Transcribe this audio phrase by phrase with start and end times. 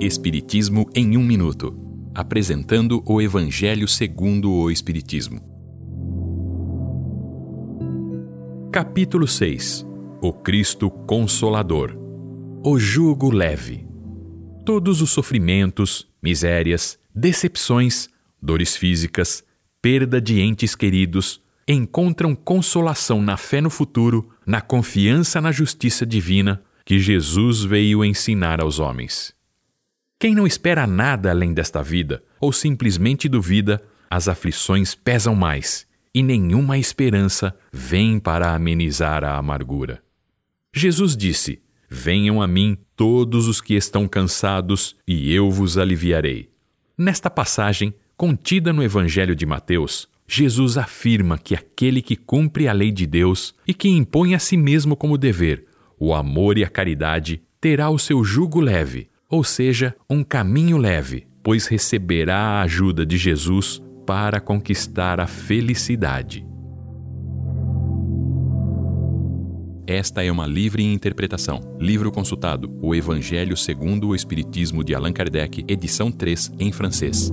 [0.00, 1.72] Espiritismo em um minuto,
[2.12, 5.40] apresentando o Evangelho segundo o Espiritismo.
[8.72, 9.86] Capítulo 6.
[10.20, 11.96] O Cristo Consolador.
[12.64, 13.86] O jugo leve.
[14.66, 18.08] Todos os sofrimentos, misérias, decepções,
[18.42, 19.44] dores físicas,
[19.80, 26.60] perda de entes queridos, encontram consolação na fé no futuro, na confiança na justiça divina
[26.84, 29.32] que Jesus veio ensinar aos homens.
[30.24, 33.78] Quem não espera nada além desta vida, ou simplesmente duvida,
[34.10, 40.02] as aflições pesam mais, e nenhuma esperança vem para amenizar a amargura.
[40.74, 41.60] Jesus disse:
[41.90, 46.48] Venham a mim todos os que estão cansados, e eu vos aliviarei.
[46.96, 52.90] Nesta passagem, contida no Evangelho de Mateus, Jesus afirma que aquele que cumpre a lei
[52.90, 55.66] de Deus e que impõe a si mesmo como dever
[55.98, 61.26] o amor e a caridade, terá o seu jugo leve, ou seja, um caminho leve,
[61.42, 66.46] pois receberá a ajuda de Jesus para conquistar a felicidade.
[69.86, 71.60] Esta é uma livre interpretação.
[71.78, 77.30] Livro consultado: O Evangelho segundo o Espiritismo de Allan Kardec, edição 3, em francês.